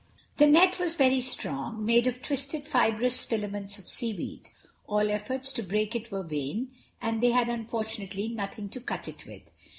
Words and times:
The 0.37 0.47
net 0.47 0.79
was 0.79 0.95
very 0.95 1.21
strong—made 1.21 2.07
of 2.07 2.23
twisted 2.23 2.67
fibrous 2.67 3.23
filaments 3.23 3.77
of 3.77 3.87
seaweed. 3.87 4.49
All 4.87 5.11
efforts 5.11 5.51
to 5.51 5.61
break 5.61 5.95
it 5.95 6.09
were 6.11 6.23
vain, 6.23 6.71
and 6.99 7.21
they 7.21 7.29
had, 7.29 7.49
unfortunately, 7.49 8.27
nothing 8.29 8.67
to 8.69 8.81
cut 8.81 9.07
it 9.07 9.27
with. 9.27 9.43